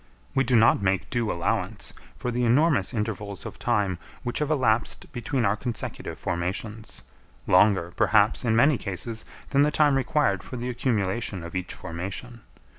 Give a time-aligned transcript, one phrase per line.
[0.33, 5.05] We do not make due allowance for the enormous intervals of time which have elapsed
[5.11, 7.03] between our consecutive formations,
[7.45, 12.41] longer perhaps in many cases than the time required for the accumulation of each formation.